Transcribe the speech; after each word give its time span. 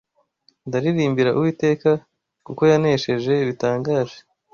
Ndaririmbira 0.67 1.31
Uwiteka, 1.37 1.89
kuko 2.45 2.61
yanesheje 2.71 3.33
bitangaje 3.47 4.17